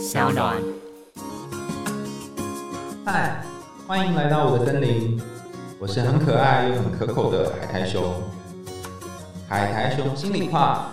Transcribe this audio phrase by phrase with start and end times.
[0.00, 0.56] 小暖。
[3.04, 3.44] 嗨，
[3.86, 5.20] 欢迎来到我的森林，
[5.78, 8.14] 我是很可爱又很可口的海苔熊。
[9.46, 10.90] 海苔熊心里话，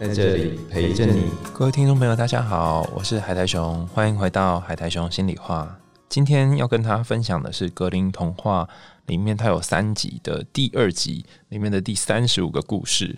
[0.00, 1.30] 在这里陪着你。
[1.54, 5.78] 各位听众朋友，大家好，我是海苔熊，欢迎回到海苔熊心里话。
[6.08, 8.68] 今天要跟大家分享的是格林童话
[9.06, 13.16] 里面，它有三集的第二集里面的第三十五个故事。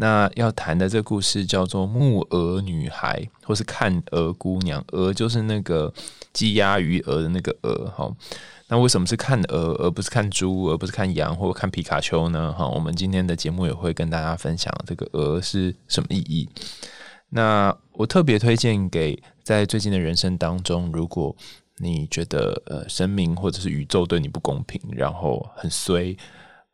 [0.00, 4.82] 那要谈的这个故事叫做《木鹅女孩》，或是看鹅姑娘。
[4.92, 5.92] 鹅就是那个
[6.32, 8.10] 鸡鸭鱼鹅的那个鹅，哈。
[8.68, 12.50] 那为什么是看鹅，而不是看猪，而不是看羊，或者看皮卡丘呢？
[12.50, 16.48] 哈，我们今天的节目也会跟大家分享这个鹅是什么意义。
[17.28, 21.36] 那我特别推荐给在最近的人生当中，如果
[21.76, 26.16] 你觉得呃生命或者是宇宙对你不公平，然后很衰，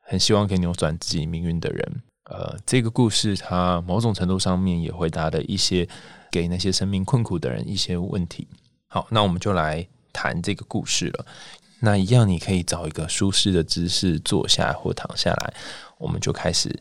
[0.00, 2.02] 很希望可以扭转自己命运的人。
[2.28, 5.88] 呃，这个故事它某种程度上面也回答了一些
[6.30, 8.48] 给那些生命困苦的人一些问题。
[8.88, 11.26] 好，那我们就来谈这个故事了。
[11.78, 15.54] 那一样，你可以找一个舒适的姿势坐下或躺下来，
[15.98, 16.74] 我们就开始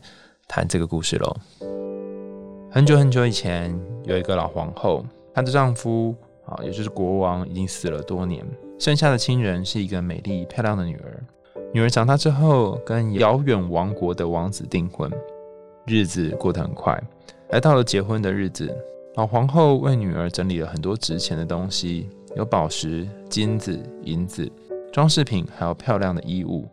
[0.48, 1.36] 谈这个故事喽。
[2.70, 6.14] 很久很久以前，有一个老皇后，她的丈夫
[6.46, 8.44] 啊，也就是国王，已经死了多年，
[8.80, 11.22] 剩下的亲人是一个美丽漂亮的女儿。
[11.72, 15.10] 女儿长大之后，跟遥远王国的王子订婚。
[15.86, 17.00] 日子过得很快，
[17.50, 18.76] 来到了结婚的日子，
[19.14, 24.50] 老皇后为女儿整理了很多值钱的东西，有宝石、金子、银子、
[24.92, 26.68] 装饰品，还有漂亮的衣物，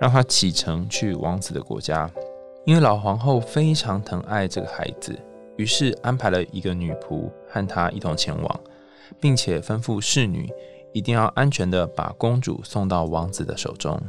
[0.00, 2.08] 让她启程去王子的国家。
[2.64, 5.18] 因为老皇后非常疼爱这个孩子，
[5.56, 8.60] 于是安排了一个女仆和她一同前往，
[9.18, 10.48] 并且吩咐侍女
[10.92, 14.00] 一定要安全的把公主送到王子的手中。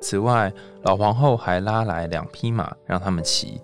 [0.00, 0.50] 此外，
[0.82, 3.60] 老皇后还拉来两匹马让他们骑。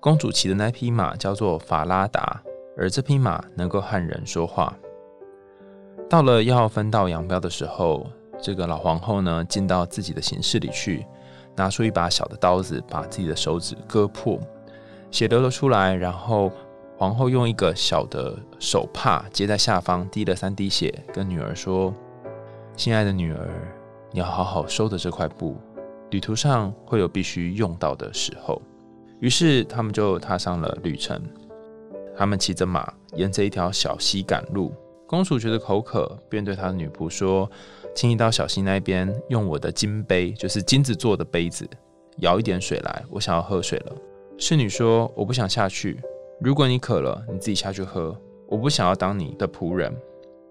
[0.00, 2.42] 公主骑的那匹马叫做法拉达，
[2.74, 4.74] 而这匹马能够和人说话。
[6.08, 8.06] 到了要分道扬镳的时候，
[8.40, 11.06] 这个老皇后呢，进到自己的寝室里去，
[11.54, 14.40] 拿出一把小的刀子，把自己的手指割破，
[15.10, 15.94] 血流了出来。
[15.94, 16.50] 然后
[16.96, 21.94] 皇后用一个小的手帕接在下方，滴了三滴血，跟女儿说
[22.74, 23.50] ：“心爱的女儿，
[24.12, 25.58] 你要好好收着这块布，
[26.08, 28.60] 旅途上会有必须用到的时候。”
[29.20, 31.20] 于是他们就踏上了旅程。
[32.16, 34.74] 他们骑着马，沿着一条小溪赶路。
[35.06, 37.50] 公主觉得口渴，便对她的女仆说
[37.96, 41.68] ：“请你到小溪那边，用我的金杯，就是金子做的杯子，
[42.18, 43.92] 舀一点水来，我想要喝水了。”
[44.38, 46.00] 侍女说：“我不想下去。
[46.40, 48.16] 如果你渴了，你自己下去喝。
[48.46, 49.92] 我不想要当你的仆人。”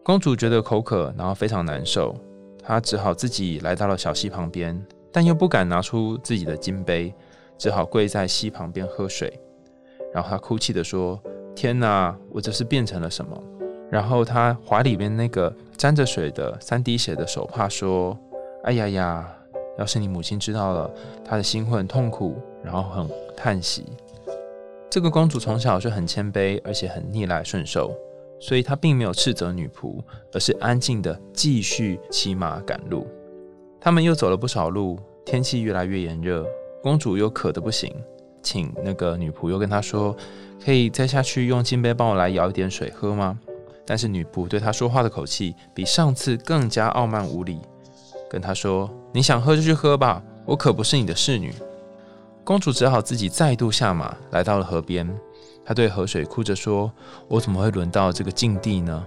[0.04, 2.16] 公主觉得口渴，然后非常难受，
[2.64, 7.14] 她只好自己来到了小溪旁边，但又不敢拿出自己的金杯。
[7.60, 9.40] 只好跪在溪旁边喝水，
[10.14, 11.22] 然后他哭泣的说
[11.54, 13.38] ：“天哪，我这是变成了什么？”
[13.92, 18.18] 然后他怀里边那个沾着水的三滴血的手帕说
[18.64, 19.38] ：“哎呀呀，
[19.78, 20.90] 要是你母亲知道了，
[21.26, 23.86] 她的心会很痛苦，然后很叹息。”
[24.90, 27.94] 这个公主从小就很谦卑，而且很逆来顺受，
[28.40, 33.06] 所以她并没有斥责女仆，而是安静的继续骑马赶路。
[33.82, 36.46] 他们又走了不少路，天气越来越炎热。
[36.82, 37.94] 公主又渴得不行，
[38.42, 40.16] 请那个女仆又跟她说
[40.64, 43.38] ：“可以再下去用金杯帮我来舀一点水喝吗？”
[43.86, 47.60] 但是女仆对她说话的口气比上次更加傲慢无礼，
[48.30, 51.54] 跟她说：“你想喝就去喝吧，我可不是你的侍女。”
[52.46, 55.08] 公主只好自己再度下马，来到了河边。
[55.66, 56.92] 她对河水哭着说
[57.28, 59.06] ：“我怎么会沦到这个境地呢？”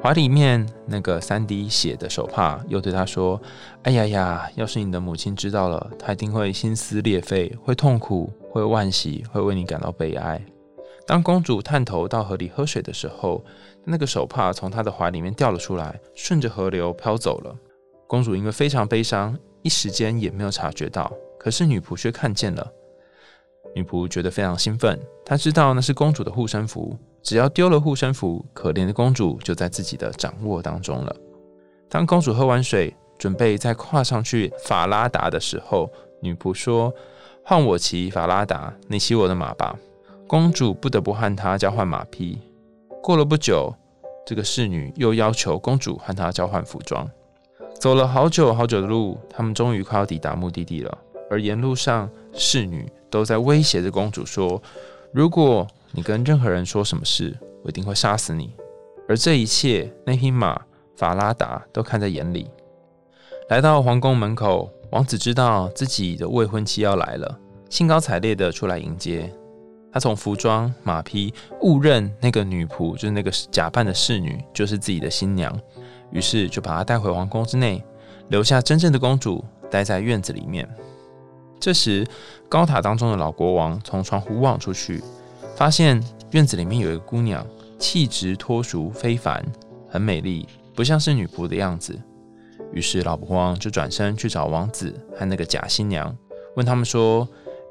[0.00, 3.40] 怀里面那个三滴血的手帕又对她说
[3.82, 10.40] ：“哎呀呀，要是你的母亲知道了，她一定会心撕裂肺，会痛苦，会惋惜，会为你感到悲哀。”
[11.04, 13.44] 当公主探头到河里喝水的时候，
[13.84, 17.54] 那个手帕从她的怀里面掉了出来，顺着河流飘走了。
[18.06, 22.72] 公主因为非常悲伤，一时间也没有察觉到，可是女仆却看见了。
[23.74, 26.96] 女仆觉得非常兴奋，她知道那是公主的护身符。
[27.22, 31.14] 只要丢了护身符，可怜的公主就在自己的掌握当中了。
[31.88, 36.92] 当公主喝完水，准备再跨上去法拉达的时候，女仆说
[37.44, 39.76] ：“换我骑法拉达，你骑我的马吧。”
[40.26, 42.38] 公主不得不和她交换马匹。
[43.02, 43.74] 过了不久，
[44.26, 47.08] 这个侍女又要求公主和她交换服装。
[47.80, 50.98] 走了好久好久的路，他们终于快要抵达目的地了。
[51.30, 54.62] 而沿路上，侍女都在威胁着公主说
[55.12, 58.54] ：“如果……”你跟任何人说什么事，我一定会杀死你。
[59.08, 60.60] 而这一切，那匹马
[60.96, 62.50] 法拉达都看在眼里。
[63.48, 67.38] 来到皇宫门口，王子知道自己的未婚妻要来了，
[67.70, 69.32] 兴高采烈的出来迎接。
[69.90, 71.32] 他从服装、马匹
[71.62, 75.58] 误认那个女仆就是那个假扮的侍女就是自己的新娘，
[76.10, 77.82] 于是就把她带回皇宫之内，
[78.28, 80.68] 留下真正的公主待在院子里面。
[81.58, 82.06] 这时，
[82.50, 85.02] 高塔当中的老国王从窗户望出去，
[85.58, 86.00] 发现
[86.30, 87.44] 院子里面有一个姑娘，
[87.80, 89.44] 气质脱俗非凡，
[89.90, 92.00] 很美丽，不像是女仆的样子。
[92.72, 96.16] 于是老国王就转身去找王子和那个假新娘，
[96.54, 97.28] 问他们说：“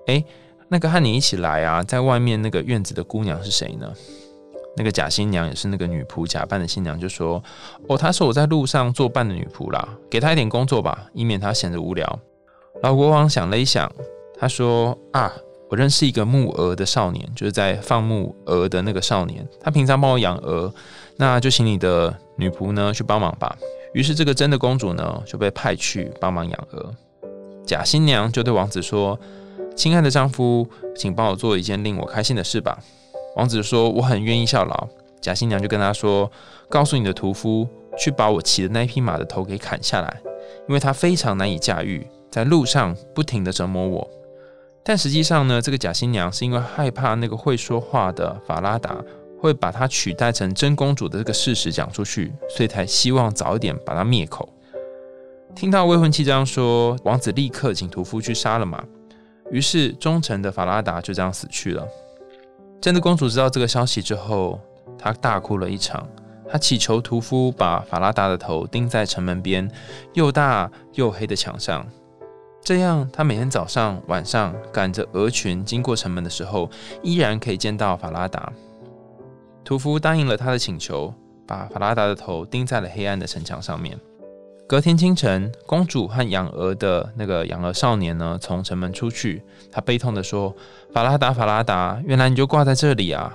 [0.08, 0.22] 哎，
[0.68, 3.90] 那个和你一起来啊，在外面那个院子的姑娘是谁呢？”
[4.76, 7.42] 那个假新娘也是那个女仆假扮的新娘，就说
[7.88, 12.20] ：“哦，她是我在路上作伴的女仆啦，给她一点工作吧，以免她闲着无聊。”
[12.84, 13.90] 老国王想了一想，
[14.38, 15.32] 他说：“啊，
[15.70, 20.74] 我认识一个牧鹅的少年，就是在放牧鹅的那个少年，他平常帮我养鹅，
[21.18, 23.56] 那就请你的女仆呢去帮忙吧。”
[23.94, 26.94] 于是这个真的公主呢就被派去帮忙养鹅。
[27.66, 29.20] 假新娘就对王子说
[29.76, 32.80] ：“亲爱的丈夫，请帮我做一件令我开心的事吧。”
[33.36, 34.88] 王子说：“我很愿意效劳。”
[35.20, 36.32] 假新娘就跟他说
[36.70, 37.68] ：“告诉你的屠夫，
[37.98, 40.22] 去把我骑的那匹马的头给砍下来，
[40.70, 44.08] 因为它非常难以驾驭。”在路上不停的折磨我，
[44.88, 48.96] 但实际上呢，这个假新娘是因为害怕那个会说话的法拉达
[49.38, 54.48] 会把她取代成真公主的这个事实讲出去，所以才希望早一点把她灭口。
[55.54, 58.82] 听到未婚妻这样说，王子立刻请屠夫去杀了马，
[59.52, 61.86] 于是忠诚的法拉达就这样死去了。
[62.80, 64.58] 真的公主知道这个消息之后，
[64.98, 66.08] 她大哭了一场。
[66.50, 69.70] 她祈求屠夫把法拉达的头钉在城门边
[70.14, 71.86] 又大又黑的墙上。
[72.68, 76.70] 这样，他每天早上、晚上赶着鹅群经过城门的时候，
[77.02, 78.52] 依然可以见到法拉达。
[79.64, 81.14] 屠夫答应了他的请求，
[81.48, 83.98] 把法拉达的头钉在了黑暗的城墙上面。
[84.68, 89.42] 隔天清晨，公主和养鹅的那个养鹅少年呢，从城门出去。
[89.72, 90.54] 他悲痛地说
[90.92, 93.34] ：“法拉达，法拉达，原来你就挂在这里啊！”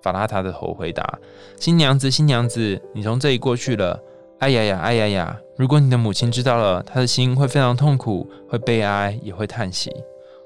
[0.00, 1.18] 法拉达的头回答
[1.60, 4.00] ：“新娘子，新娘子，你从这里过去了。”
[4.40, 5.40] 哎呀呀，哎呀呀！
[5.54, 9.92] 如果你的母亲知道了，她的心会非常痛苦，会悲哀，也会叹息。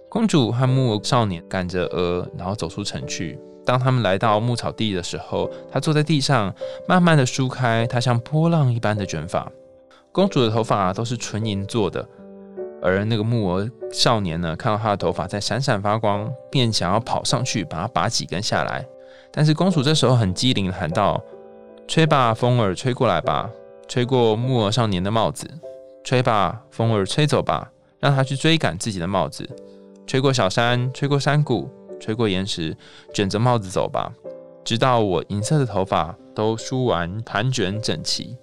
[0.09, 3.39] 公主和木偶少年赶着鹅，然后走出城去。
[3.65, 6.53] 当他们来到牧草地的时候，她坐在地上，
[6.89, 9.49] 慢慢的梳开她像波浪一般的卷发。
[10.11, 12.05] 公主的头发都是纯银做的，
[12.83, 18.85] 而那个木偶少年呢，看到她的头发在闪闪发光，便想要跑上去把它拔几根下来。
[19.31, 21.23] 但是公主这时候很机灵，喊道
[21.87, 23.49] ：“吹吧，风儿，吹过来吧。”
[23.89, 25.49] 吹过木偶少年的帽子，
[26.03, 27.71] 吹吧，风儿吹走吧，
[28.01, 29.49] 让他去追赶自己的帽子。
[30.07, 31.71] 吹过小山，吹过山谷，
[32.01, 32.77] 吹过岩石，
[33.13, 34.13] 卷着帽子走吧，
[34.65, 38.37] 直到我银色的头发都梳完，盘卷整齐。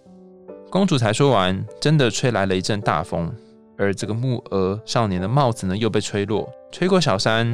[0.70, 3.32] 公主才说完，真的吹来了一阵大风，
[3.78, 6.50] 而这个木鹅少年的帽子呢，又被吹落。
[6.72, 7.54] 吹过小山，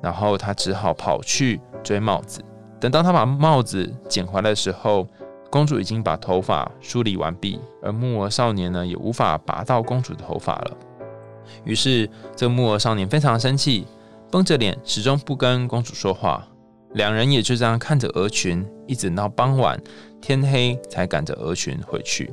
[0.00, 2.40] 然后他只好跑去追帽子。
[2.80, 5.06] 等到他把帽子捡回来的时候，
[5.52, 10.76] 公主已经把头发梳理完毕，而木偶少年呢，也无法拔到公主的头发了。
[11.66, 13.86] 于是，这个木偶少年非常生气，
[14.30, 16.48] 绷着脸，始终不跟公主说话。
[16.94, 19.78] 两人也就这样看着鹅群，一直到傍晚
[20.22, 22.32] 天黑，才赶着鹅群回去。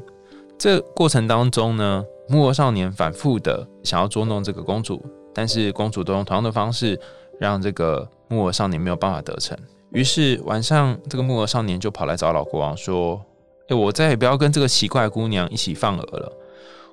[0.58, 6.98] 这过程当中呢，木偶少年反复的想要捉弄这个公主，但是公主都用同样的方式，
[7.38, 9.58] 让这个木偶少年没有办法得逞。
[9.92, 13.20] 于是晚上，这个木偶少年就跑来找老国王说
[13.70, 16.32] ：“哎，我再也不要跟这个奇怪姑娘一起放鹅了。”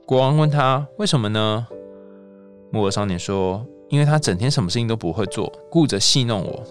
[0.07, 1.67] 国王问他：“为什么呢？”
[2.73, 6.63] 木偶少年说：“因为他整天什么事情都不会做，顾着戏弄我。”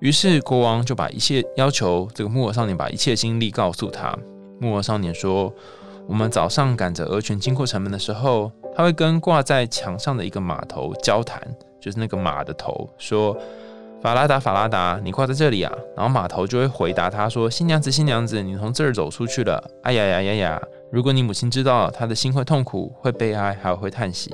[0.00, 4.14] 于是国王就把一切要求这个木偶少年把一切经历告诉他。
[4.60, 5.50] 木偶少年说
[6.06, 11.40] ：“我们早上赶着鹅群经过城门的时候，他会跟挂在墙上的一个马头交谈，
[11.80, 13.34] 就是那个马的头说。”
[14.06, 15.72] 法拉达，法拉达，你挂在这里啊！
[15.96, 19.60] 然后马头就会回答他说：“新娘子，新娘子，你从这儿走出去了。
[19.82, 20.62] 哎呀呀呀呀！
[20.92, 24.32] 如果你母亲知道，她的心会痛苦，会悲哀，还会叹息。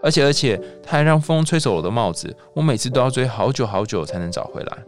[0.00, 4.78] 而且，而且，他还让风吹走我的帽子，我每次都要追好久好久才能找回来。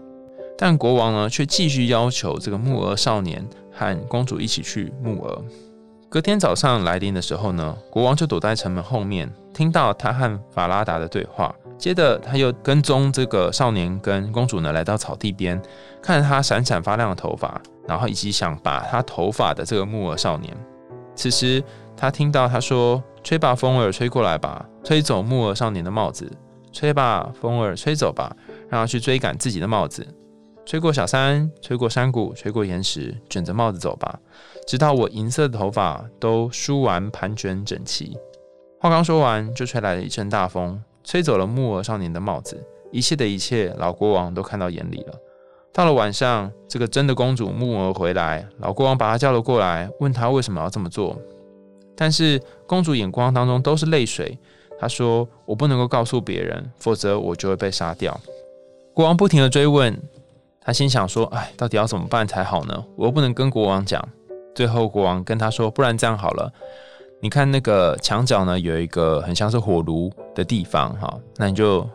[0.57, 5.45] 但国王呢，却继续要求这个木鹅少年和公主一起去木鹅。
[6.09, 11.53] 隔天早上来临的时候呢，国王就躲在城门后面，听到他和法拉达的对话。
[11.83, 15.61] 接着，他又跟踪这个少年跟公主呢，来到草地边，
[16.01, 20.57] 看着他闪闪发亮的头发，然后以及想拔他头发的这个木偶少年。
[21.17, 21.61] 此时，
[21.97, 26.31] 他听到他说：“吹吧，风儿，吹过来吧，吹走木偶少年的帽子。
[26.71, 28.33] 吹吧，风儿，吹走吧，
[28.69, 30.07] 让他去追赶自己的帽子。
[30.65, 34.17] 吹过小山，吹过山谷，吹过岩石，卷着帽子走吧，
[34.69, 38.17] 直到我银色的头发都梳完，盘卷整齐。”
[38.79, 40.81] 话刚说完，就吹来了一阵大风。
[41.05, 45.15] 吹走了木偶少年的帽子，一切的一切，老国王都看到眼里了。
[45.73, 51.17] 到了晚上，这个真的公主木偶回来，老国王把她叫了过来，问她为什么要这么做。
[51.97, 54.39] 但是公主眼光当中都是泪水。
[54.79, 58.19] 她说：“我不能够告诉别人，否则我就会被杀掉。”
[58.93, 59.97] 国王不停的追问，
[60.61, 62.85] 他心想说：“哎，到底要怎么办才好呢？
[62.97, 64.07] 我又不能跟国王讲。”
[64.55, 66.53] 最后国王跟他说：“不然这样好了，
[67.23, 71.89] 你看那个墙角呢，有一个很像是火炉的地方，哈，那你就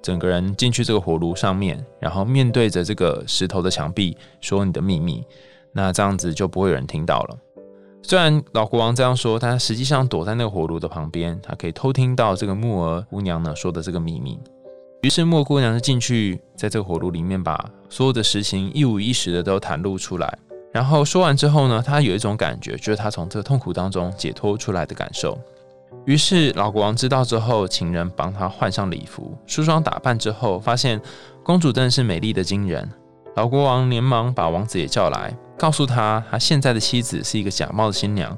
[0.00, 5.22] 整个人进去这个火炉上面，然后面对着这个石头的墙壁说你的秘密，
[5.70, 7.36] 那这样子就不会有人听到了。”
[8.02, 14.40] 虽然老国王这样说，他实际上躲在那个火炉的旁边，他可以偷听到这个木儿姑娘呢说的这个秘密。
[15.02, 20.38] 于是木姑娘就进去，在这个火炉里面把所有的实情一五一十的都袒露出来。
[20.72, 25.38] 然后说完之后呢，他有一种感觉，就是他从这个痛苦当中解脱出来的感受。
[26.06, 31.00] 于是老国王知道之后，请人帮他换上礼服、梳妆打扮之后，发现
[31.42, 32.88] 公主真的是美丽的惊人。
[33.36, 35.36] 老国王连忙把王子也叫来。
[35.58, 38.34] 告诉他，他现在的妻子是一个假冒的新娘，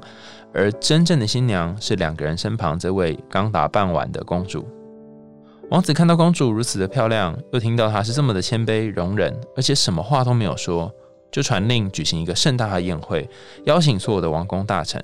[0.53, 4.67] 而真正的新娘是两个人身旁这位刚打扮完的公主。
[5.69, 10.91] 王子看到公主如此的漂亮，又听到她是这么的谦卑容忍，而且什么话都没有说，
[11.33, 13.27] 就传令举行一个盛大的宴会，
[13.65, 15.03] 邀请所有的王公大臣。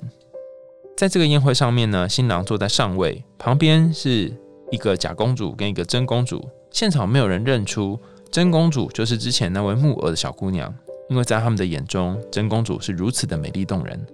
[0.96, 4.32] 在这个宴会上面呢，新郎坐在上位，旁边是
[4.70, 6.48] 一个假公主跟一个真公主。
[6.70, 7.98] 现场没有人认出
[8.30, 10.72] 真公主就是之前那位木偶的小姑娘。
[11.08, 14.06] 因为在他们的眼中，真公主是如此的美丽动人。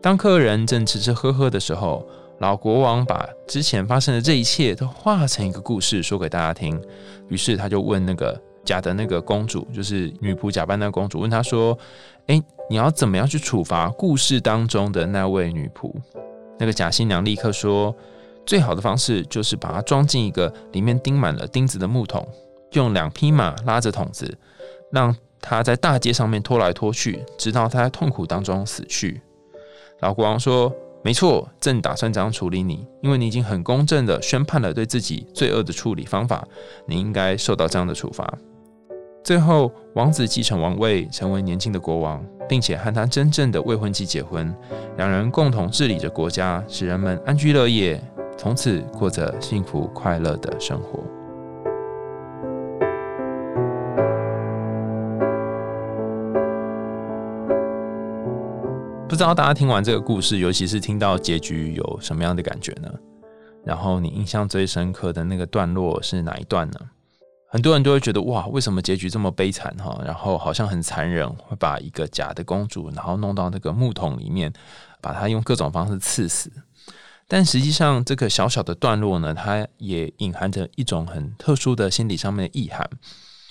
[0.00, 2.02] 当客人正吃吃喝喝的时候，
[2.38, 6.80] 老国王把之前发生的这一切都化成一个故事说给大家听。
[7.28, 11.76] 于是他就问那个假的那个公主，就是女仆假扮那个公主，问她说
[12.28, 15.90] ：“哎，你要怎么样去处罚故事当中的那位女仆？”
[16.60, 17.94] 那个假新娘立刻说
[18.44, 22.26] ：“最好的方式就是把她装进一个里面钉满了钉子的木桶，
[22.72, 24.36] 用两匹马拉着桶子，
[24.92, 29.20] 让。”她在大街上面拖来拖去，直到她在痛苦当中死去。
[30.00, 30.70] 老国王说
[31.04, 36.44] ：“没错，正打算这样处理你，因为你已经很公正的宣判了对自己罪恶的处理方法，
[36.86, 38.28] 你应该受到这样的处罚。”
[39.28, 44.56] 最后，王子继承王位，成为年轻的国王，并且和他真正的未婚妻结婚，
[44.96, 48.02] 两人共同治理着国家，使人们安居乐业，
[48.38, 51.00] 从此过着幸福快乐的生活。
[59.06, 62.88] 不知道大家听完这个故事，尤其是听到结局，有什么样的感觉呢？
[63.62, 66.78] 然后你印象最深刻的那个段落是哪一段呢？
[67.50, 69.98] 很多人都会觉得哇，为什么结局这么悲惨哈？
[70.04, 74.52] 然后好像很残忍，会把一个假的公主，然后弄到那个木桶里面，
[75.00, 76.52] 把她用各种方式刺死。
[77.26, 82.88] 但实际上，这个小小的段落呢，它也隐含着一种很特殊的心理上面的意涵，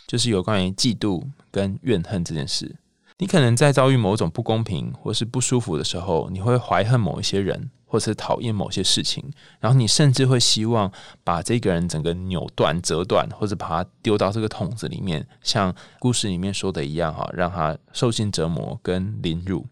[0.05, 2.75] 就是有关于嫉妒跟怨恨这件事。
[3.19, 9.23] 你可能在遭遇某种不公平或是不舒服的时候，你会怀恨某一些人，或是讨厌某些事情，
[9.59, 10.91] 然后你甚至会希望
[11.23, 19.65] 把这个人整个扭断、折断，或者把他丢到这个桶子里面，像故事里面说的一样，哈，让他受尽折磨跟凌辱。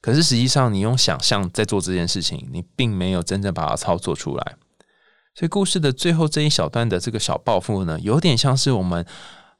[0.00, 4.54] 可是实际上，你用想象在做这件事情，你并没有真正把它操作出来。
[5.34, 9.04] 所以，故事的最后这一小段的这个小报复呢，有点像是我们。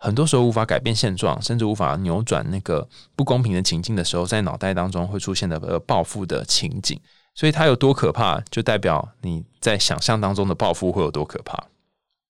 [0.03, 6.99] 很多时候无法改变现状，甚至无法扭转那个不公平的情境的时候，在脑袋当中会出现的呃报复的情景。
[7.37, 11.69] 所以它有多可怕，就代表你在想象当中的报复会有多可怕。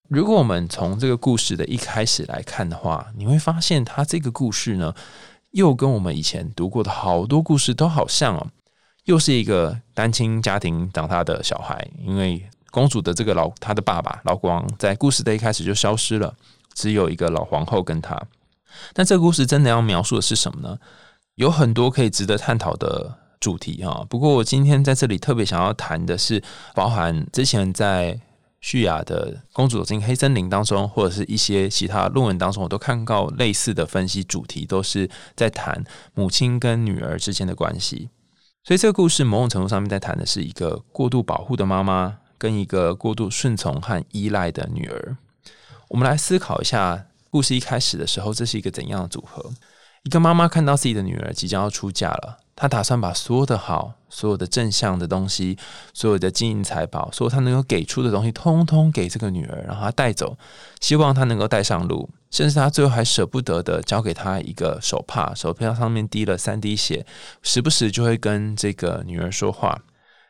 [0.09, 4.95] 如果我们从这个故事的一开始来看的话，你会发现它这个故事呢，
[5.53, 8.47] 又跟我们以前读过的好多故事都好像哦，
[9.05, 16.35] 又是一个单亲家庭长大的小孩，因为公主的这个老他的爸爸老国王在故事的一开始就消失了。
[16.75, 18.21] 只有一个老皇后跟他，
[18.93, 20.79] 但这个故事真的要描述的是什么呢？
[21.37, 24.05] 有很多可以值得探讨的主题啊。
[24.09, 26.43] 不过我今天在这里特别想要谈的是，
[26.75, 28.21] 包含之前在
[28.61, 35.83] 叙雅的《公主走进黑森林》当中，或者是一些其他论文当中，我都看到类似的分析主题，都是在谈
[36.15, 38.11] 母亲跟女儿之间的关系。
[38.63, 45.17] 所以这个故事某种程度上面在谈的是一个过度保护的妈妈，跟一个过度顺从和依赖的女儿。
[45.93, 49.53] 我们来思考一下，故事一开始的时候，这是一个怎样的组合？
[50.05, 55.59] 一个妈妈看到自己的女儿即将要出嫁了，她打算把所有的好、所有的正向的东西、
[55.93, 60.35] 所有的金银财宝、所有她能够给出的东西，通通给这个女儿，让她带走，
[60.81, 62.09] 希望她能够带上路。
[62.31, 67.05] 甚至她最后还舍不得的交给她一个手帕，手帕上面滴了三滴血，
[67.43, 69.79] 时不时就会跟这个女儿说话。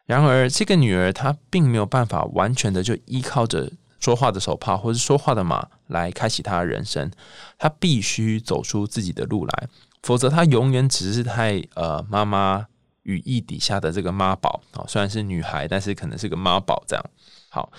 [0.06, 3.70] 然而，这个女儿她并没有办法完全的就依靠着。
[4.02, 7.08] 说话的手帕或是说话的马来开启他的人生，
[7.56, 9.68] 他必须走出自己的路来，
[10.02, 12.66] 否则他永远只是在呃妈妈
[13.04, 17.04] 羽翼底下的这个妈宝啊，虽然是女孩，但是可能是个妈宝这样。
[17.48, 17.70] 好，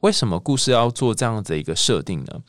[0.00, 2.42] 为什么故事要做这样子一个设定呢？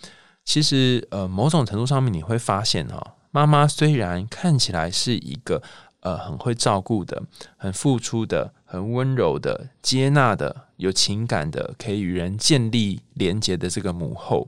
[0.43, 5.63] 其实呃，某种程度上面你会发现哈，妈妈虽然看起来是一个
[6.01, 7.23] 呃很会照顾的、
[7.55, 8.53] 很付出的。
[8.71, 14.47] 很温柔的、接纳的、有情感的，可以与人建立连结的这个母后，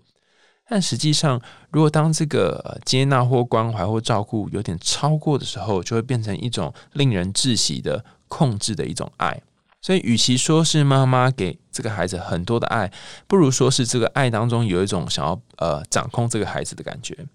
[0.69, 9.41] 但实际上，如果当这个接纳或关怀或照顾有点超过的时候，就会变成一种令人窒息的控制的一种爱。
[9.81, 12.89] 所以，与其说是妈妈给这个孩子很多的爱，
[13.27, 17.27] 不如说是这个爱当中有一种想要呃掌控这个孩子的感觉。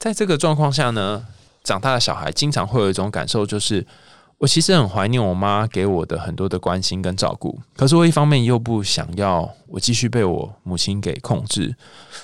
[0.00, 1.24] 在这个状况下呢，
[1.62, 3.86] 长大的小孩经常会有一种感受，就是。
[4.38, 11.74] 我其实很怀念我妈给我的很多的关心跟照顾，可是我一方面又不想要我继续被我母亲给控制，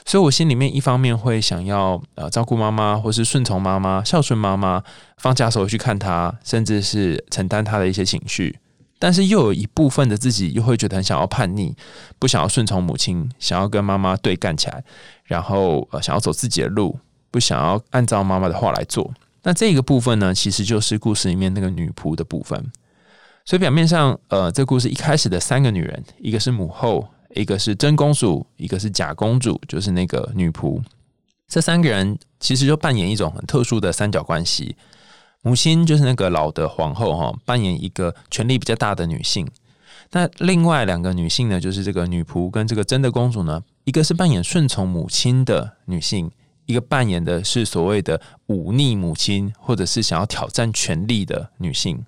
[0.05, 4.83] 所以我心里面一方面会想要呃照顾妈妈，或是顺从妈妈、孝顺妈妈，
[5.17, 8.59] 放假时候去看她，甚至是承担她的一些情绪，
[8.99, 11.75] 但是又有一部分的自己又会觉得很想要叛逆，
[12.19, 14.85] 不想要顺从母亲，想要跟妈妈对干起来，
[15.25, 16.99] 然后呃想要走自己的路，
[17.31, 19.11] 不想要按照妈妈的话来做。
[19.43, 22.71] 那这个部分呢，其实就是故事里面那个女仆的部分。
[23.47, 30.81] 所以表面上，呃，这故事一开始的三个女人，一个是母后，一个是真公主，一个是假公主，就是那个女仆。
[31.49, 34.77] 这三个人其实就扮演一种很特殊的三角关系。
[35.43, 39.49] 母亲就是那个老的皇后哈，扮演一个权力比较大的女性。
[40.13, 46.31] 那另外两个女性呢，就是这个女仆跟这个真的公主呢，一个是扮演顺从母亲的女性。
[46.71, 52.05] 一个扮演的是所谓的忤逆母亲，或者是想要挑战权力的女性，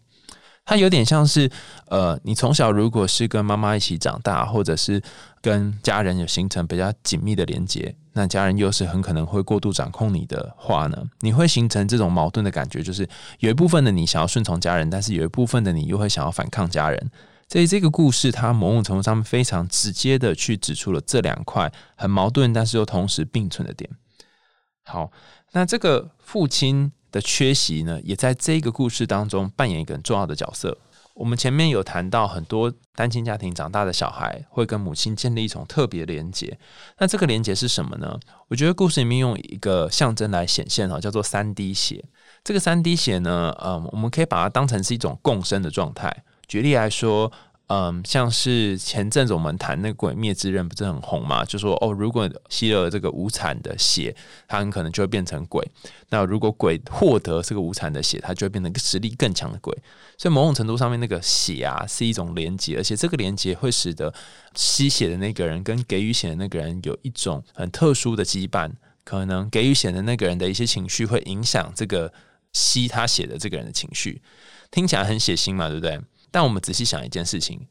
[0.65, 1.51] 她有点像是
[1.89, 5.03] 呃，你从小如果是跟妈妈一起长大，或者是
[5.41, 13.09] 跟家人有形成比较紧密的连接，那家人又是很可能会过度掌控你的话呢，你会形成这种矛盾的感觉，就是
[13.41, 17.11] 有一部分的你想要顺从家人，但是有一部分的你又会想要反抗家人。
[17.49, 23.91] 所以这个故事，它某种程度上非常直接的去指出了这两块很矛盾，但是又同时并存的点。
[24.85, 25.11] 好，
[25.53, 30.77] 那这个父亲的缺席呢，也在这个故事当中扮演一个很重要的角色。
[31.15, 36.59] 我们前面有谈到，很多单亲家庭长大的小孩会跟母亲建立一种特别连结。
[36.99, 38.19] 那这个连结是什么呢？
[38.49, 42.05] 我觉得故事里面用一个象征来显现哈，叫做三滴血。
[42.43, 46.25] 这个三滴血呢，嗯，我们可以把它当成是一种共生的状态。
[46.49, 47.31] 举例来说。
[47.75, 51.43] 嗯，像是前阵子我们谈那个《鬼灭之刃》不是很红嘛？
[51.43, 54.15] 就说哦，如果吸了这个无产的血，
[54.47, 55.67] 他很可能就会变成鬼。
[56.11, 59.75] 那如果鬼获得这个无产的血，他就会变成实力更强的鬼。
[60.19, 64.13] 所以某种程度上面，那个血啊是一种连接，而且这个连接会使得
[64.55, 68.71] 吸血的那个人跟给予血的那个人有一种很特殊的羁绊。
[69.05, 72.13] 可能给予血的那个人的一些情绪会影响这个
[72.53, 74.21] 吸他血的这个人的情绪，
[74.71, 75.99] 听起来很血腥嘛，对不对？
[76.33, 77.69] 但我们仔细想一件事情，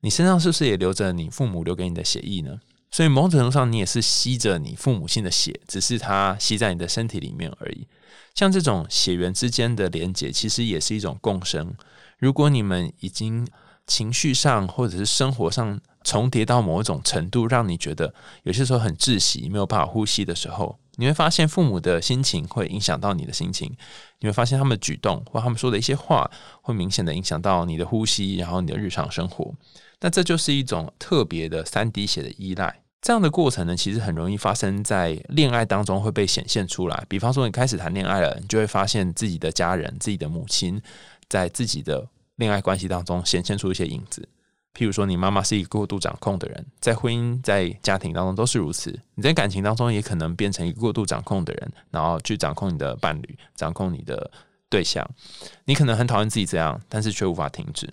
[0.00, 2.60] 你身上是不是也留着你父母留给你的血液呢？
[2.90, 7.86] 所以某种程度上，你也是吸着你父母亲的血，只是它吸在你的身体里面而已。
[8.34, 11.72] 像这种血缘之间的连接，其实也是一种共生。
[12.18, 13.46] 如果你们已经
[13.86, 23.76] 情绪上或者是生活上重叠到某一种程度，让你觉得有些时候很窒息、没有办法呼吸的时候，你会发现父母的心情会影响到你的心情。
[24.20, 26.30] 你会发现他们的举动或他们说的一些话，
[26.62, 29.54] 会明显的影响到你的呼吸，然后你的日常生活。
[30.00, 32.82] 那这就是一种特别的三滴血的依赖。
[33.02, 37.04] 这样的过程呢，其实很容易发生在恋爱当中会被显现出来。
[37.08, 40.80] 比方说，你开始谈恋爱了，你就会发现自己的家人、自己的母亲，
[41.28, 44.28] 在自己的恋爱关系当中显现出一些影子。
[44.72, 48.96] 譬如说，你妈妈是一个过度掌控的人，在婚姻、在家庭当中都是如此。
[49.14, 54.30] 你在感情当中也可能变成一个过度掌控的人，然后去掌控你的伴侣，掌控你的
[54.68, 55.04] 对象。
[55.64, 57.92] 你可能很讨厌自己这样，但是却无法停止。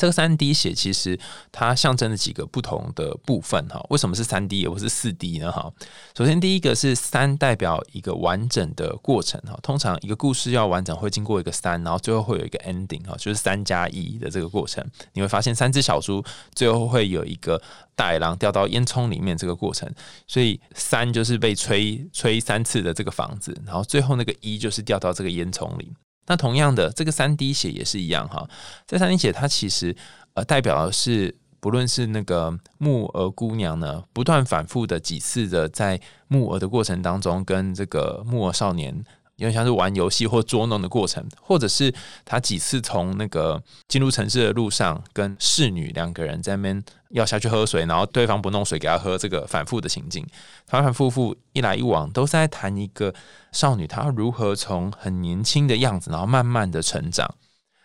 [0.00, 1.18] 这个三滴血其实
[1.52, 5.52] 它象征了几个不同的部分哈，为什么是三滴而不是四滴呢？
[5.52, 5.70] 哈，
[6.16, 14.82] 首先第一个是三代表一个完整的过程哈，通常一个故事要完整会经过一个三，然后最后会有一个 ending 哈，就是三加一的这个过程。
[15.12, 17.60] 你会发现三只小猪最后会有一个
[17.94, 19.86] 大野狼掉到烟囱里面这个过程，
[20.26, 25.92] 所以三就是被吹吹三次的这个房子，然后最后那个一就是掉到这个烟囱里。
[26.26, 28.48] 那同样的，这个三滴血也是一样哈。
[28.86, 29.94] 这三滴血它其实
[30.34, 38.94] 呃代表的是，不论是那个木鹅姑娘呢，不断反复的几次的在木鹅的过程当中，跟这个木鹅少年
[39.36, 41.92] 有点像是玩游戏或捉弄的过程，或者是
[42.24, 50.26] 他几次从那个进入城市的路上，跟侍女两个人在那边要下去喝水，然后对方不弄水给他喝，这个反复的情境，
[50.66, 53.14] 反反复复一来一往，都是在谈一个
[53.52, 57.34] 少女她如何从很年轻的样子，然后慢慢的成长，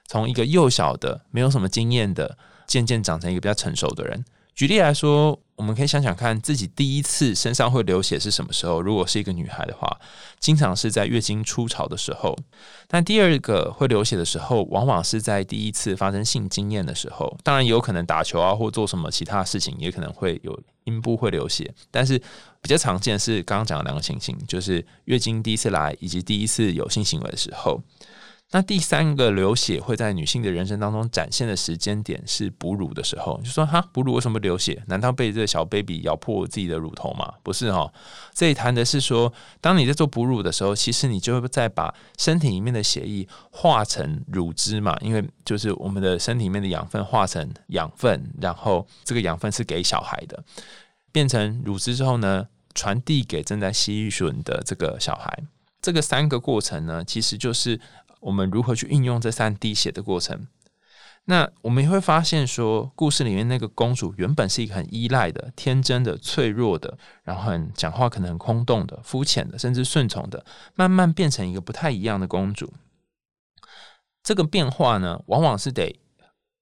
[0.08, 4.24] 从一个幼小的没有什么经验的，渐渐长成一个比较成熟的人。
[4.54, 8.82] 举例来说，我们可以想想看，自己第一次身上会流血是什么时候？
[8.82, 10.00] 如果是一个女孩的话，
[10.38, 12.38] 经常是在月经初潮的时候。
[12.88, 17.38] 但第二个会流血的时候，往往是在第一次发生性经验的时候。
[17.42, 21.74] 当然，有可能打球啊，或做什么其他事情，也可能会有阴部会流血。
[21.90, 22.22] 但是
[22.62, 27.82] 比较常见是刚刚讲的两个情形，就是月经第一次来，以及第一次有性行为的时候。
[28.52, 34.82] 那第三个流血会在女性的人生当中展现的时间点是哺乳的时候，就说哈，哺乳为什么流血？
[34.88, 37.34] 难道被这个小 baby 咬破自己的乳头吗？
[37.44, 37.92] 不是哈，
[38.34, 50.42] 这里谈的是说，当你在做哺乳的时候，其实你就会在把身体里面的血液化成乳汁嘛，因为就是我们的身体里面的养分化成养分，然后这个养分是给小孩的，
[51.12, 55.44] 变成乳汁之后呢，传递给正在吸吮的这个小孩。
[55.82, 57.82] 这个三个过程呢，其实就是。
[58.26, 60.48] 我们如何去运用这三滴血的过程？
[61.26, 72.74] 那我们也会发现，说故事里面那个公主原本是一个很依赖的、天真的、脆弱的，然后很讲话可能很空洞的、肤浅的，甚至顺从的，慢慢变成一个不太一样的公主。
[74.24, 76.00] 这个变化呢，往往是得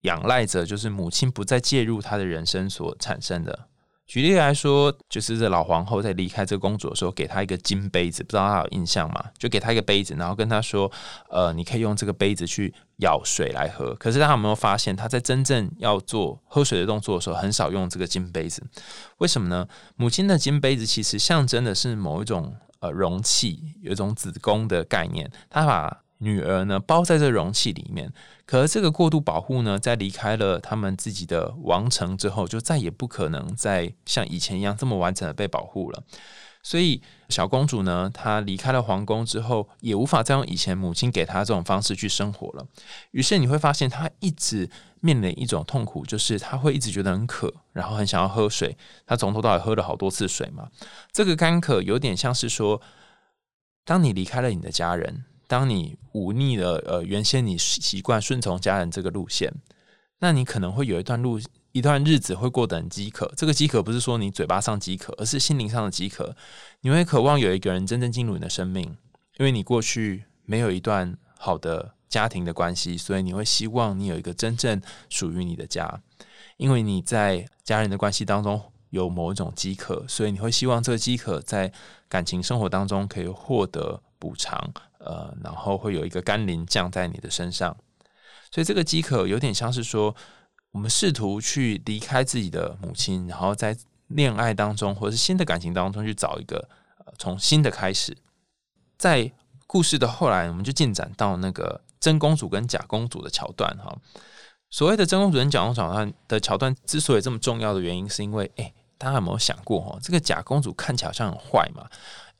[0.01, 3.67] 仰赖着，就是母亲不再介入她的人生所产生的。
[4.05, 9.25] 举例来说，就是这老皇后在离开这个公主的时候，给她一个金杯子，不知道她有印象吗？
[9.39, 10.91] 就给她一个杯子，然后跟她说
[11.31, 18.61] ：“呃，你可以用这个杯子去舀水来喝。”可是大家有没有发现，她在真正要做喝水的动作的时候，很少用这个金杯子？
[19.19, 19.67] 为什么呢？
[19.95, 26.02] 母亲的金杯子其实象征的是某一种呃容器，有一种子宫的概念，她把。
[26.23, 28.11] 女儿呢，包在这容器里面。
[28.45, 36.03] 可是这个过度保护呢，在离开了他们自己的王城之后，就再也不可能再像以前一样这么完整的被保护了。
[36.65, 42.65] 所以小公主呢，她离开了皇宫之后，也无法再用以前母亲给她这种方式去生活了。
[43.11, 44.69] 于是你会发现，她一直
[45.01, 48.77] 面临一种痛苦，就是她会一直觉得很渴，然后很想要喝水。
[49.05, 50.69] 她从头到尾喝了好多次水嘛。
[51.11, 52.81] 这个干渴有点像是说，
[53.83, 55.25] 当你离开了你的家人。
[55.53, 59.53] 当你忤逆了呃原先你习惯顺从家人这个路线，
[60.17, 61.39] 那你可能会有一段路
[61.73, 63.31] 一段日子会过得很饥渴。
[63.37, 66.35] 这个饥渴不是说你嘴巴上饥渴，而是心灵上的饥渴。
[66.81, 68.97] 你会渴望有一个人真正进入你的生命，
[69.37, 76.01] 因为你过去没有一段好的家庭的关系，所以你会希望你有一个真正属于你的家。
[76.57, 81.71] 因为你在家人的关系当中有某一种饥渴，所以你会希望这个饥渴在
[82.09, 84.73] 感情生活当中可以获得补偿。
[85.05, 87.75] 呃，然后会有一个甘霖降在你的身上，
[88.51, 90.15] 所以这个饥渴有点像是说，
[90.71, 96.67] 我们试图去离开自己的母亲，然后在恋爱当中或是新的感情当中去找一个
[96.99, 98.15] 呃从新的开始。
[98.97, 99.31] 在
[99.67, 103.95] 故事的后来，我们就进展到那个真公主跟假公主的桥段哈。
[104.69, 111.87] 所谓的真公主跟假公主的桥段之所以这么重要的原因，是因为哎，大家有没有想过哈，这个假公主看起来好像很坏嘛？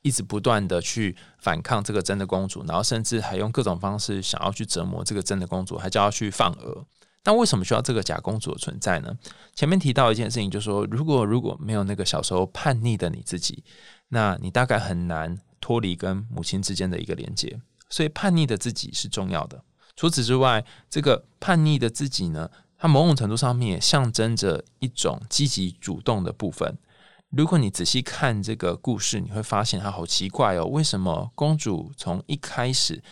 [0.04, 6.84] 一直不断的去反抗这个真的公主，然后甚至还用各种方式想要去折磨这个真的公主，还叫她去放鹅。
[7.24, 9.16] 那为什么需要这个假公主的存在呢？
[9.54, 13.64] 前面提到一件事情，就是说，如果如果没有那个小时候叛逆的你自己，
[14.08, 17.58] 那你大概很难脱离跟母亲之间的一个连接。
[17.88, 19.64] 所以叛逆的自己是重要的。
[19.96, 26.76] 除此之外，这个叛逆的自己呢，它某种程度上面也象征着一种积极主动的部分。
[27.36, 30.64] 如果你仔细看这个故事，你会发现它好奇怪哦。
[30.66, 33.02] 为什么公主从一开始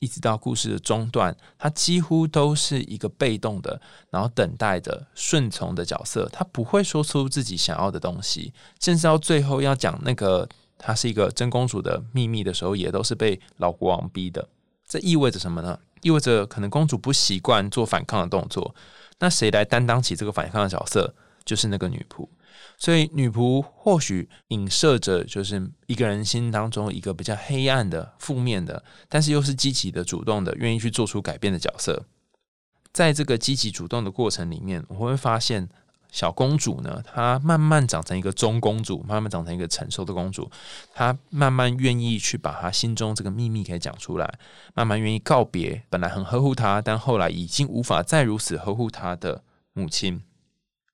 [0.00, 3.80] 一直到故事的中段，她几乎都是一个被动的，
[4.10, 6.28] 然后等待的顺从的角色？
[6.32, 14.48] 她不会说出自己想要的东西，甚至到最后要讲那个她是一个真公主的秘密的时候，也都是被老国王逼的。
[14.88, 15.78] 这意味着什么呢？
[16.02, 18.74] 意味着可能公主不习惯做反抗的动作，
[19.20, 21.14] 那谁来担当起这个反抗的角色？
[21.44, 22.26] 就是那个女仆。
[22.80, 32.06] 所以女仆或许影射着，就是一个人心当中一个比较黑暗的、负面的，但是又是积极的、主动的、愿意去做出改变的角色。
[32.90, 35.68] 在这个积极主动的过程里面，我会发现
[36.10, 40.50] 小公主呢，她慢慢长成一个中公主，慢慢长成一个成熟的公主。
[40.94, 44.38] 她慢慢愿意去把她心中这个秘密给讲出来，
[44.74, 50.22] 慢慢愿意告别本来很呵护她，但后来已经无法再如此呵护她的母亲。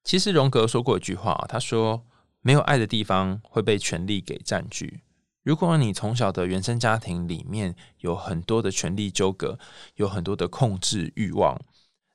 [0.06, 2.06] 其实荣格说过一句话，他说
[2.40, 5.00] ：“没有爱的地方会被权力给占据。
[5.42, 9.58] 如果你从小的原生家庭里面有很多的权力纠葛，
[9.96, 11.60] 有很多的控制欲望，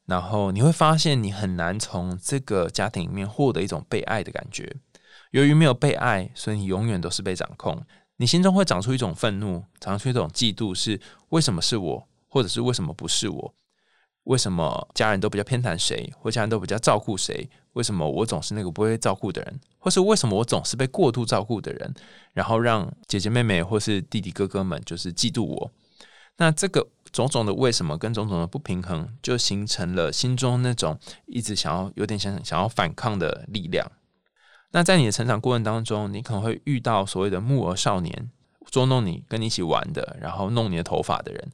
[0.06, 4.74] 然后你会发现你很难从这个家庭里面获得一种被爱的感觉。
[5.32, 7.86] 由于没有被爱，所以你永远都是被掌控。
[8.16, 11.02] 你心中会长出一种愤怒，长出一种嫉妒，是
[11.32, 13.54] 为什么是我，或者是为什么不是我？
[14.24, 17.50] 为什么家人都比较偏袒谁，或家人都比较照顾谁？
[17.74, 21.94] 为什么我总是那个不会照顾的人，或是为什么我总是被过度照顾的人？
[22.34, 25.72] 然后让姐姐妹妹或是弟弟哥哥们就是嫉妒我。
[26.38, 33.90] 那这个种种的为什么跟种种的不平衡，就形成了心中那种一直想要有点想想要反抗的力量。
[34.72, 38.30] 那在你的成长过程当中，你可能会遇到所谓的木偶少年
[38.70, 41.52] 捉弄你，跟你一起玩的，然后弄你的头发的人。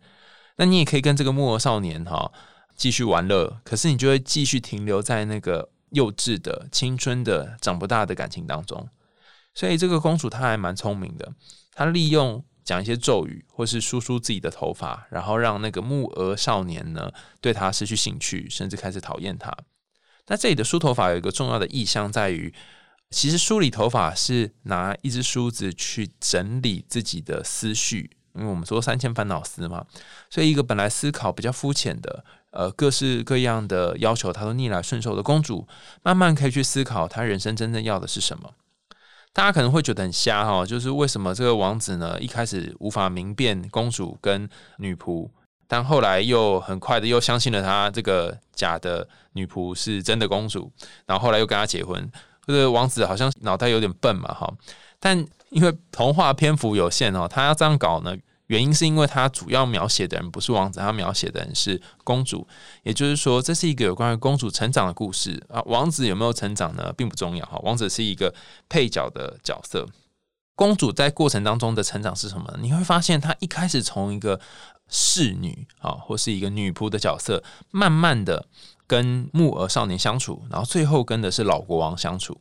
[0.55, 2.31] 那你也可以跟这个木偶少年哈。
[2.75, 8.87] 继续玩乐，可是你就会继续停留在那个幼稚的、青春的、长不大的感情当中。
[9.53, 11.33] 所以这个公主她还蛮聪明的，
[11.73, 19.51] 她利用讲一些咒语，或是梳梳自己的头发，然后让那个木鹅少年呢对她失去兴趣，甚至开始讨厌她。
[20.27, 22.53] 那这里的梳头发有一个重要的意象在于，
[23.09, 29.85] 其实梳理头发是拿一支梳子去整理自己的思绪，因为我们说三千烦恼丝嘛，
[30.29, 32.25] 所以一个本来思考比较肤浅的。
[32.51, 35.67] 呃，各式各样的要求，她都逆来顺受的公主，
[36.01, 38.51] 慢慢可以去思考她人生真正要的是什么。
[39.33, 45.29] 大家可能会觉得很瞎哈，就是为什么这个王子呢一开始无法明辨公主跟女仆，
[45.67, 50.71] 但后来又很快的又相信了他这个假的女仆是真的公主，
[51.05, 52.09] 然后后来又跟他结婚。
[52.47, 54.51] 这个王子好像脑袋有点笨嘛哈，
[54.99, 58.15] 但因为童话篇幅有限哦，他要这样搞呢。
[58.47, 62.47] 原因是因为他主要描写的人不是王子，他描写的人是公主，
[62.83, 65.61] 也就是说，这是一个有关于公主成长的故事啊。
[65.65, 67.59] 王子有没有成长呢，并不重要哈。
[67.63, 68.33] 王子是一个
[68.69, 69.85] 配角的角色，
[70.55, 72.57] 公主在过程当中的成长是什么？
[72.61, 74.39] 你会发现，她一开始从一个
[74.87, 78.45] 侍女啊，或是一个女仆的角色，慢慢的
[78.87, 82.39] 跟木偶少年相处，然后最后跟的是老国王相处。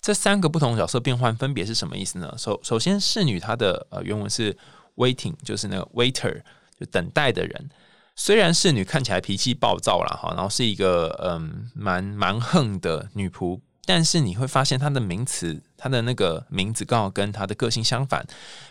[0.00, 2.34] 这三个不同角色变换分别是什么意思呢？
[2.36, 4.58] 首首先，侍女她的呃原文是。
[4.96, 6.42] Waiting 就是那个 waiter，
[6.78, 7.70] 就等待的人。
[8.16, 18.24] 虽然侍女看起来脾气暴躁了哈，然后是一个嗯蛮蛮横的女仆，但是你会发现她的名词，她的那个名字刚好跟她的个性相反，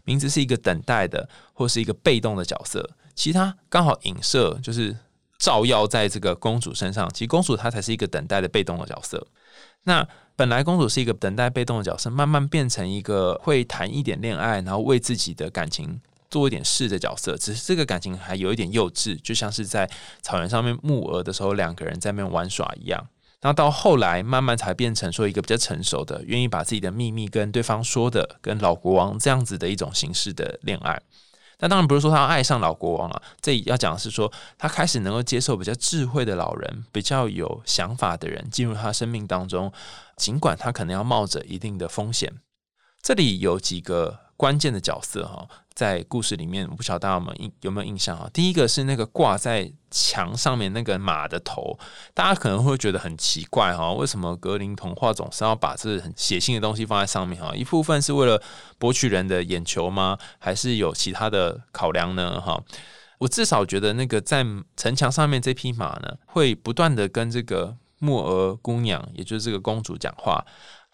[0.05, 2.89] 名字是一个等待的或是一个被动的角色。
[3.15, 4.95] 其他刚好影射就是
[5.37, 9.27] 照耀在这个公主身上，其实公主她才是一个等待的被动的角色。
[9.83, 10.07] 那
[10.37, 15.99] 本来公主是一个等待被动的角色，慢慢变成一个会谈一点恋爱，然后为自己的感情。
[16.33, 19.87] 做一点事的角色，只是这个感情还有一点幼稚，就像是在
[20.23, 23.07] 草原上面牧鹅的时候，两个人在那边玩耍一样。
[23.39, 30.99] 然后到后来，慢慢才变成说一个比较成熟的，愿意把自己的秘密跟对方说的，跟老国王这样子的一种形式的恋爱。
[31.59, 39.71] 那当然不是说他爱上老国王了，这里要讲的是说他开始能够接受比较智慧的老人，比较有想法的人进入他生命当中，
[40.17, 42.33] 尽管他可能要冒着一定的风险。
[43.01, 45.47] 这里有几个关键的角色哈。
[45.75, 48.29] 在故事里面，我不晓得大家有没有印有没有印象啊？
[48.33, 51.77] 第一个是那个挂在墙上面那个马的头，
[52.13, 57.55] 大家可能会觉得很奇怪哈，为什么格林童话总是要把这很血腥的东西放在上面哈？
[57.55, 58.41] 一部分是为了
[58.77, 60.17] 博取人的眼球吗？
[60.39, 62.39] 还是有其他的考量呢？
[62.39, 62.61] 哈，
[63.17, 64.45] 我至少觉得那个在
[64.77, 70.45] 城墙上面这匹马呢，会不断的跟这个木鹅姑娘，也就是这个公主讲话。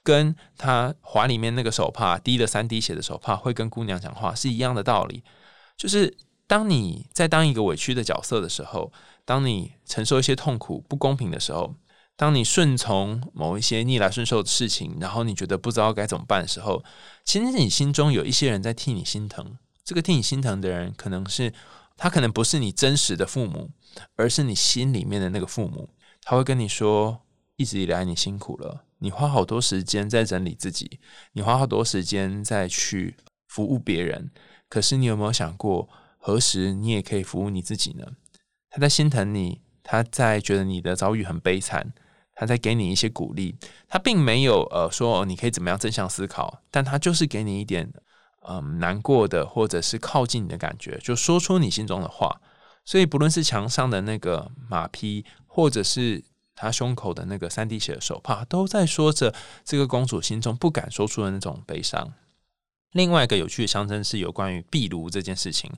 [0.10, 5.24] 跟他怀里面那个手帕滴了三滴血的手帕会跟姑娘讲话是一样的道理，
[5.78, 6.18] 就是
[6.48, 8.92] 当你在当一个委屈的角色的时候，
[9.24, 11.76] 当你承受一些痛苦不公平的时候，
[12.16, 16.84] 当你顺从某一些逆来顺受的事情，然后你觉得不知道该怎么办的时候，
[17.24, 19.58] 其实你心中有一些人在替你心疼。
[19.84, 21.54] 这个替你心疼的人，可能是
[21.96, 23.70] 他可能不是你真实的父母，
[24.16, 25.90] 而是你心里面的那个父母。
[26.24, 27.22] 他会跟你说，
[27.58, 28.86] 一直以来你辛苦了。
[29.02, 31.00] 你花好多时间在整理自己，
[31.32, 33.16] 你花好多时间在去
[33.48, 34.30] 服务别人，
[34.68, 38.06] 可是你有没有想过，何时你也可以服务你自己呢？
[38.70, 41.94] 他在心疼你，他在觉得你的遭遇很悲惨，
[42.36, 43.56] 他在给你一些鼓励，
[43.88, 47.92] 他并没有呃说你可以怎么样正向思考，但他就是给你一点
[48.48, 52.42] 嗯难过的或者是靠近你的感觉，就说出你心中的话。
[52.84, 56.24] 所以不论是墙上的那个马匹，或者是。
[56.60, 62.14] 他胸口的那个三滴血的手帕，都在说着这个公主心中不敢说出的那种悲伤。
[62.92, 65.72] 另外一个有趣的象征是有关于壁炉这件事情。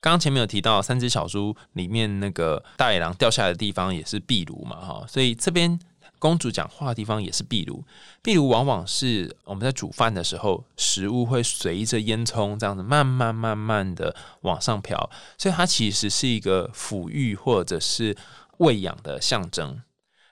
[0.00, 5.78] 刚刚前面有提到三只小猪里面那个大野狼掉下来的地方也是壁炉嘛，哈，所以这边
[6.18, 7.84] 公主讲话的地方也是壁炉，
[8.22, 18.16] 壁炉往往是我们在煮饭的时候，食物会随着烟囱这样子慢慢慢慢的往上飘，所以它其实是一个抚育或者是
[18.58, 19.82] 喂养的象征。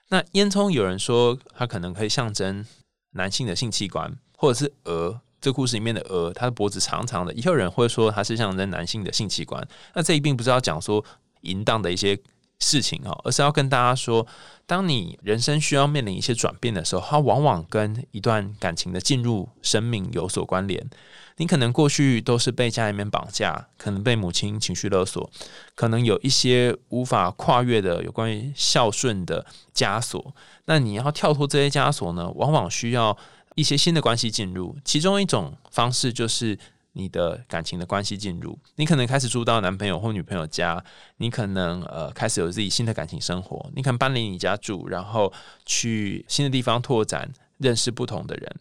[0.09, 2.65] 那烟囱有人说它可能可以象征
[3.11, 5.21] 男性的性器官，或者是鹅。
[5.41, 9.65] 这故事里面的鹅，它的脖子长长的，也有人会说它是象征男性的性器官。
[9.93, 11.01] 那这一并不是要讲说
[11.43, 12.19] 淫荡的一些
[12.59, 14.25] 事情哈，而是要跟大家说，
[14.65, 20.89] 当你人生需要面临一些转变的时候，它往往跟一段感情的进入生命有所关联。
[21.37, 25.29] 你可能过去都是被家里面绑架，可能被母亲情绪勒索，
[25.73, 30.33] 可能有一些无法跨越的有关于孝顺的枷锁。
[30.65, 33.17] 那你要跳脱这些枷锁呢，往往需要。
[33.55, 36.57] 一些新的关系进入，其中一种方式就是
[36.93, 38.57] 你的感情的关系进入。
[38.75, 40.83] 你可能开始住到男朋友或女朋友家，
[41.17, 45.31] 你可能呃开始有自己新的感情生活，你可能搬离你家住，然后
[45.65, 48.55] 去新的地方拓展，认识不同的人，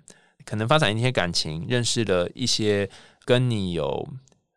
[0.44, 2.88] 可能发展一些感情，认识了一些
[3.24, 4.08] 跟你有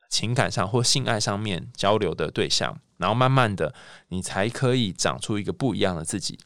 [0.10, 3.73] 情感上或性爱上面交流的对象，然后慢慢的，
[4.10, 6.39] 你才可以长出一个不一样的自己。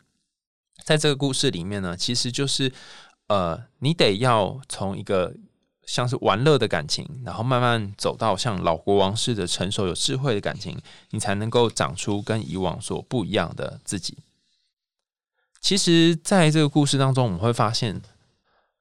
[0.83, 2.71] 在这个故事里面呢，其实就是。
[3.27, 5.33] 呃，你得要从一个
[5.86, 10.78] 像是玩乐的感情，然后慢慢走到像老国王似的成熟有智慧的感情，
[11.12, 14.17] 你才能够长出跟以往所不一样的自己。
[15.62, 18.02] 其实，在这个故事当中，我们会发现，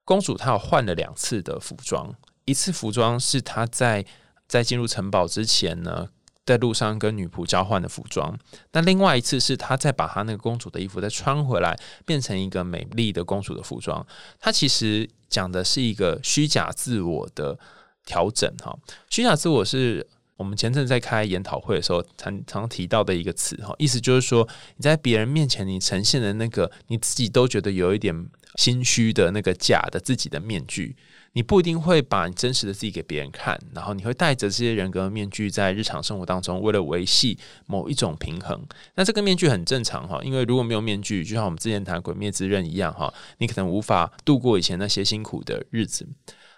[0.04, 2.14] 公主她有换了两次的服装，
[2.44, 4.04] 一次服装是她在
[4.46, 6.08] 在进入城堡之前呢。
[6.46, 8.38] 在路上跟女仆交换的服装，
[8.72, 14.06] 那另外一次是他再把他那个公主的衣服再穿回来，变成一个美丽的公主的服装。
[14.38, 17.58] 他其实讲的是一个虚假自我的
[18.04, 18.76] 调整，哈，
[19.08, 28.14] 虚假自我是我们前阵在开研讨会的时候常常提到的一个词，哈，意思就是说你在别人面前你呈现的那个你自己都觉得有一点
[28.56, 30.94] 心虚的那个假的自己的面具。
[31.34, 38.64] 你不一定会把你真实的自己给别人看，然后你会带着这些人格面具在日常生活当中，为了维系某一种平衡。
[38.94, 46.08] 那这个面具很正常哈，因为如果没有面具，就像我们之前谈《鬼灭之刃》一样哈，你可能无法度过以前那些辛苦的日子。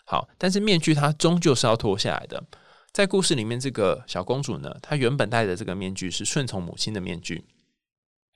[0.04, 2.44] 好，但是面具它终究是要脱下来的。
[2.92, 7.44] 在故事里面，这个小公主呢，她原本戴的这个面具是顺从母亲的面具，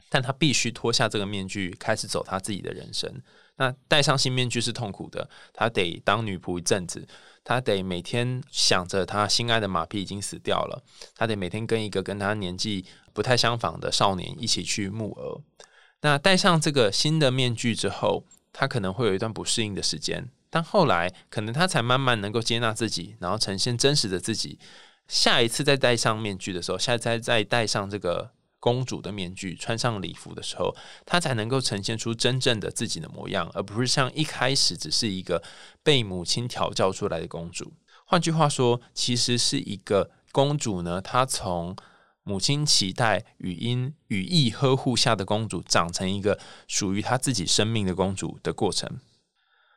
[0.08, 3.22] 但她必须脱下这个面具，开始走她自己的人生。
[3.60, 7.06] 那戴上新面具是痛苦的，她得当女仆一阵子，
[7.44, 10.82] 她得每天想着她心爱的马匹已经死掉了，
[11.14, 15.42] 她得每天跟一个跟她年纪不太相仿的少年一起去牧鹅。
[16.00, 24.58] 那戴上这个新的面具之后，她可能会有一段不适应的时间，但后来可能她才慢慢能够接纳自己，然后呈现真实的自己。
[25.06, 28.30] 下一次再戴上面具的时候，下次再戴上这个。
[28.60, 35.42] 公主的面具穿上礼服的时候，她才能够呈现出真正的自己的模样，而不是像一开始只是一个
[35.82, 37.72] 被母亲调教出来的公主。
[38.04, 41.74] 换句话说，其实是一个公主呢，她从
[42.22, 49.00] 母亲期待、语音语义呵护下的公主，长成一个属于她自己生命的公主的过程。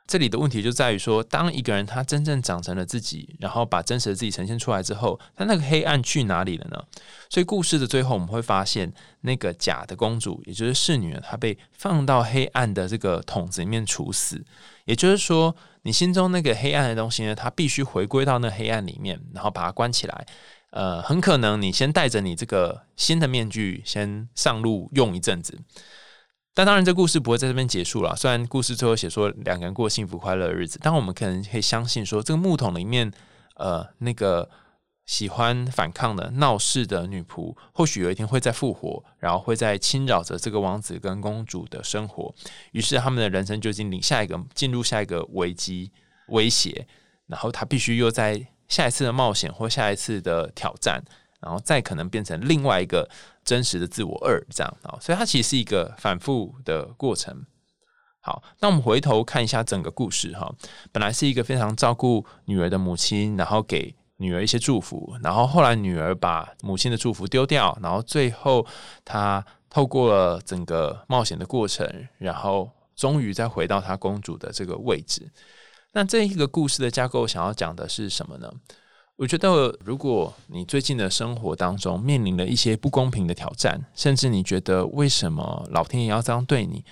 [0.05, 6.83] 这里的问题就在于说，当一个人他真正长成了自己，然后把真实的自己呈现出来之后，他那个黑暗去哪里了呢？
[7.29, 14.43] 所以故事的最后，我们会发现那个假的公主，也就是侍女，她被放到黑暗的这个桶子里面处死。
[14.85, 20.27] 也就是说，你心中那个黑暗的东西呢，它必须回归到那黑暗里面，然后把它关起来。
[20.71, 25.57] 呃，很可能你先带着你这个新的面具，先上路用一阵子。
[26.55, 28.15] 但当然，这故事不会在这边结束了。
[28.15, 33.11] 虽然故事最后写说两个人过幸福快乐的日子，但我们可能可以相信说，这个木桶里面，
[33.55, 34.47] 呃，那个
[35.05, 42.33] 喜欢反抗的闹事的女仆，或许有一天会再复活，然后会在侵扰着这个王子跟公主的生活。
[42.71, 45.91] 于是他们的人生就经历下一个进入下一个危机
[46.27, 46.87] 威胁，
[47.25, 51.03] 然后他必须又在下一次的冒险或下一次的挑战。
[51.41, 53.05] 然后再可能变成另外一个
[53.43, 57.45] 真实的自我二这样啊，所以它其实是一个反复的过程。
[58.19, 60.49] 好，那我们回头看一下整个故事哈，
[60.91, 68.65] 本来是一个非常照顾女儿的母亲，然后给女儿一些祝福，然后后来女儿把母亲的祝福丢掉，然后最后
[69.03, 75.29] 她透过了整个冒险的过程，然后终于再回到她公主的这个位置。
[75.91, 78.49] 那这一个故事的架构想要讲的是什么呢？
[79.15, 86.83] 我觉得，如果你最近的生活当中面临了一些不公平的挑战，甚至你觉得为什么老天爷要这样对你，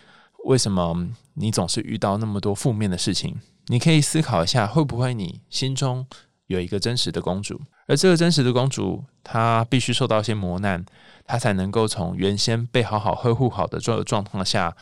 [0.46, 6.06] 为什么你总是遇到那么多负面的事情，你可以思考一下，会不会你心中
[6.46, 10.86] 有一个真实的公主，而这个真实的公主，她必须受到一些磨难，
[11.26, 14.78] 她才能够从原先被好好呵护好的状状况下，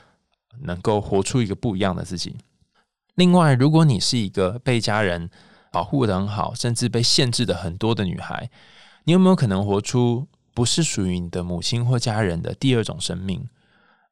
[0.63, 2.35] 能够活出一个不一样的自己。
[3.15, 5.29] 另外，如果你是一个被家人
[5.71, 8.49] 保护的很好，甚至被限制的很多的女孩，
[9.03, 13.47] 你有没有可能活出不是属于你的母亲或家人的第二种生命？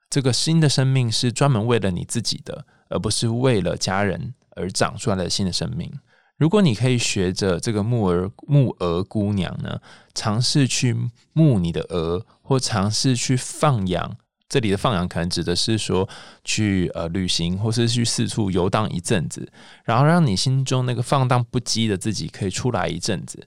[0.09, 5.91] 这个新的生命是专门为了你自己的，而不是为了家人而长出来的新的生命。
[6.37, 9.81] 如果你可以学着这个木儿木鹅姑娘呢，
[10.13, 10.95] 尝试去
[11.33, 14.15] 牧你的鹅，或尝试去放养。
[14.49, 16.07] 这里的放养可能指的是说，
[16.43, 19.51] 去呃旅行，或是去四处游荡一阵子，
[19.83, 23.45] 然后让你心中那个放荡不羁的自己可以出来一阵子。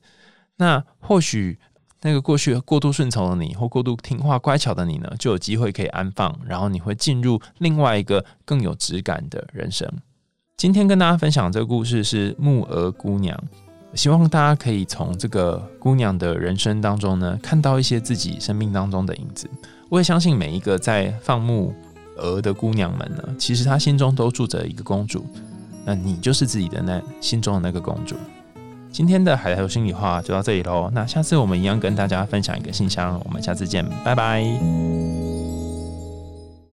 [0.56, 1.58] 那或许
[2.02, 9.90] 那个过去过度顺从的你，或过度听话乖巧的你呢，就有机会可以安放，然后你会进入另外一个更有质感的人生。
[10.58, 13.42] 今天跟大家分享这个故事是木鹅姑娘，
[13.94, 19.48] 希望大家可以从这个姑娘的人生当中呢，看到一些自己生命当中的影子。
[19.90, 21.74] 我也相信每一个在放牧
[22.16, 25.26] 鹅的姑娘们呢，其实她心中都住着一个公主。
[25.84, 28.14] 那你就是自己的那心中的那个公主。
[28.92, 30.90] 今天的海苔心里话就到这里喽。
[30.92, 34.44] 那下次我们一样跟大家分享一个信箱，我们下次见，拜拜。